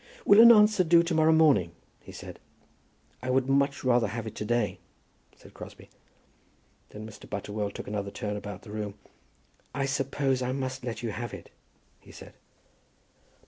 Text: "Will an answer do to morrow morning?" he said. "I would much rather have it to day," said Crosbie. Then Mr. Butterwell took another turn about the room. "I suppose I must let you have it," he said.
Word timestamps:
"Will 0.25 0.41
an 0.41 0.51
answer 0.51 0.83
do 0.83 1.03
to 1.03 1.13
morrow 1.13 1.31
morning?" 1.31 1.73
he 1.99 2.11
said. 2.11 2.39
"I 3.21 3.29
would 3.29 3.47
much 3.47 3.83
rather 3.83 4.07
have 4.07 4.25
it 4.25 4.33
to 4.37 4.45
day," 4.45 4.79
said 5.35 5.53
Crosbie. 5.53 5.91
Then 6.89 7.05
Mr. 7.07 7.29
Butterwell 7.29 7.69
took 7.69 7.85
another 7.87 8.09
turn 8.09 8.35
about 8.35 8.63
the 8.63 8.71
room. 8.71 8.95
"I 9.75 9.85
suppose 9.85 10.41
I 10.41 10.53
must 10.53 10.83
let 10.83 11.03
you 11.03 11.11
have 11.11 11.35
it," 11.35 11.51
he 11.99 12.11
said. 12.11 12.33